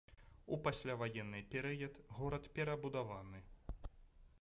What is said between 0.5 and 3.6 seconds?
У пасляваенны перыяд горад перабудаваны.